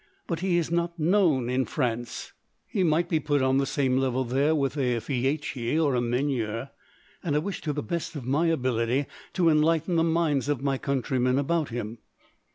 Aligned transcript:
But 0.25 0.39
he 0.39 0.57
is 0.57 0.71
not 0.71 0.97
known 0.97 1.47
in 1.47 1.63
France; 1.63 2.33
he 2.65 2.83
might 2.83 3.07
be 3.07 3.19
put 3.19 3.43
on 3.43 3.59
the 3.59 3.67
same 3.67 3.97
level 3.97 4.23
there 4.25 4.55
with 4.55 4.75
a 4.75 4.99
Fieschi 4.99 5.77
or 5.77 5.93
a 5.93 6.01
Meunier, 6.01 6.71
and 7.23 7.35
I 7.35 7.37
wish, 7.37 7.61
to 7.61 7.71
the 7.71 7.83
best 7.83 8.15
of 8.15 8.25
my 8.25 8.47
ability, 8.47 9.05
to 9.33 9.47
enlighten 9.47 9.97
the 9.97 10.03
minds 10.03 10.49
of 10.49 10.63
my 10.63 10.79
countrymen 10.79 11.37
about 11.37 11.69
him." 11.69 11.99